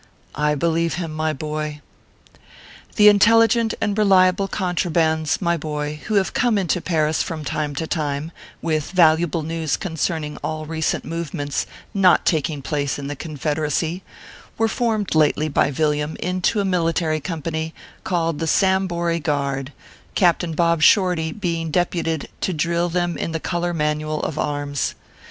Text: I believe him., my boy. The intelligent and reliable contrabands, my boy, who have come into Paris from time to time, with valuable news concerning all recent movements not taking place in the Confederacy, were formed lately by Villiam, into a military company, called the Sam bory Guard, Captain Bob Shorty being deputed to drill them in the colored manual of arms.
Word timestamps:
I 0.33 0.55
believe 0.55 0.95
him., 0.95 1.13
my 1.13 1.31
boy. 1.31 1.79
The 2.95 3.07
intelligent 3.07 3.75
and 3.79 3.95
reliable 3.95 4.47
contrabands, 4.47 5.39
my 5.39 5.57
boy, 5.57 6.01
who 6.05 6.15
have 6.15 6.33
come 6.33 6.57
into 6.57 6.81
Paris 6.81 7.21
from 7.21 7.45
time 7.45 7.75
to 7.75 7.85
time, 7.85 8.31
with 8.63 8.89
valuable 8.89 9.43
news 9.43 9.77
concerning 9.77 10.37
all 10.37 10.65
recent 10.65 11.05
movements 11.05 11.67
not 11.93 12.25
taking 12.25 12.63
place 12.63 12.97
in 12.97 13.05
the 13.05 13.15
Confederacy, 13.15 14.01
were 14.57 14.67
formed 14.67 15.13
lately 15.13 15.47
by 15.49 15.69
Villiam, 15.69 16.15
into 16.15 16.59
a 16.59 16.65
military 16.65 17.19
company, 17.19 17.71
called 18.03 18.39
the 18.39 18.47
Sam 18.47 18.87
bory 18.87 19.19
Guard, 19.19 19.71
Captain 20.15 20.53
Bob 20.53 20.81
Shorty 20.81 21.31
being 21.31 21.69
deputed 21.69 22.27
to 22.41 22.53
drill 22.53 22.89
them 22.89 23.17
in 23.19 23.33
the 23.33 23.39
colored 23.39 23.75
manual 23.75 24.19
of 24.23 24.39
arms. 24.39 24.95